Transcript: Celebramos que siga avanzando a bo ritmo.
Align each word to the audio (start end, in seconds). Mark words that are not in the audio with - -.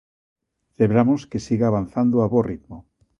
Celebramos 0.75 1.21
que 1.29 1.43
siga 1.45 1.65
avanzando 1.67 2.15
a 2.19 2.25
bo 2.31 2.41
ritmo. 2.49 2.77